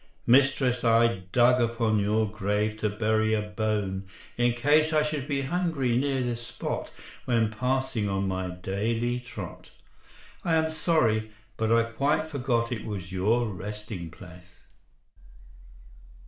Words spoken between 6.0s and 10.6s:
this spot When passing on my daily trot. I